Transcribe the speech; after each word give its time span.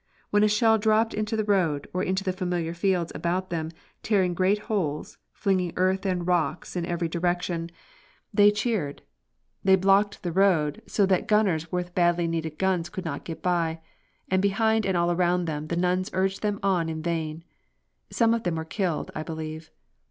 When 0.31 0.41
a 0.43 0.47
shell 0.47 0.79
dropped 0.79 1.13
into 1.13 1.35
the 1.37 1.43
road, 1.43 1.87
or 1.93 2.01
into 2.01 2.23
the 2.23 2.33
familiar 2.33 2.73
fields 2.73 3.11
about 3.13 3.51
them, 3.51 3.69
tearing 4.01 4.33
great 4.33 4.57
holes, 4.65 5.19
flinging 5.31 5.73
earth 5.75 6.07
and 6.07 6.25
rocks 6.25 6.75
in 6.75 6.87
every 6.87 7.07
direction, 7.07 7.69
they 8.33 8.49
cheered. 8.49 9.03
They 9.63 9.75
blocked 9.75 10.23
the 10.23 10.31
roads, 10.31 10.79
so 10.91 11.05
that 11.05 11.27
gunners 11.27 11.71
with 11.71 11.93
badly 11.93 12.25
needed 12.27 12.57
guns 12.57 12.89
could 12.89 13.05
not 13.05 13.25
get 13.25 13.43
by. 13.43 13.79
And 14.27 14.41
behind 14.41 14.87
and 14.87 14.97
all 14.97 15.15
round 15.15 15.45
them 15.47 15.67
the 15.67 15.77
nuns 15.77 16.09
urged 16.13 16.41
them 16.41 16.59
on 16.63 16.89
in 16.89 17.03
vain. 17.03 17.43
Some 18.09 18.33
of 18.33 18.41
them 18.41 18.55
were 18.55 18.65
killed, 18.65 19.11
I 19.13 19.21
believe. 19.21 19.69